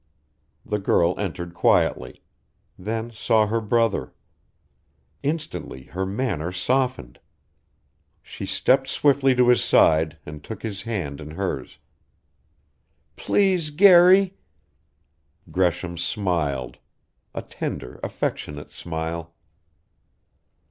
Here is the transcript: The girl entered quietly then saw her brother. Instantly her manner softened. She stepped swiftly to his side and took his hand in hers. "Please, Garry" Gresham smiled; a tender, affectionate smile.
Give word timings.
The 0.65 0.79
girl 0.79 1.13
entered 1.19 1.53
quietly 1.53 2.23
then 2.75 3.11
saw 3.11 3.45
her 3.45 3.61
brother. 3.61 4.15
Instantly 5.21 5.83
her 5.83 6.07
manner 6.07 6.51
softened. 6.51 7.19
She 8.23 8.47
stepped 8.47 8.87
swiftly 8.87 9.35
to 9.35 9.49
his 9.49 9.63
side 9.63 10.17
and 10.25 10.43
took 10.43 10.63
his 10.63 10.81
hand 10.81 11.21
in 11.21 11.29
hers. 11.29 11.77
"Please, 13.15 13.69
Garry" 13.69 14.33
Gresham 15.51 15.99
smiled; 15.99 16.79
a 17.35 17.43
tender, 17.43 17.99
affectionate 18.01 18.71
smile. 18.71 19.35